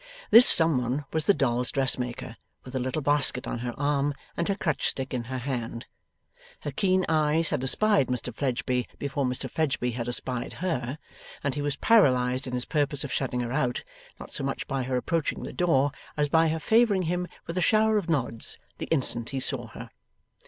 [0.31, 4.47] This some one was the dolls' dressmaker, with a little basket on her arm, and
[4.47, 5.85] her crutch stick in her hand.
[6.61, 10.97] Her keen eyes had espied Mr Fledgeby before Mr Fledgeby had espied her,
[11.43, 13.83] and he was paralysed in his purpose of shutting her out,
[14.19, 17.61] not so much by her approaching the door, as by her favouring him with a
[17.61, 19.91] shower of nods, the instant he saw her.